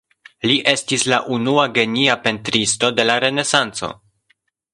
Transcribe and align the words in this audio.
Li 0.51 0.53
estis 0.71 1.03
la 1.13 1.19
unua 1.35 1.65
genia 1.75 2.15
pentristo 2.25 2.91
de 3.01 3.07
la 3.11 3.19
Renesanco. 3.27 3.93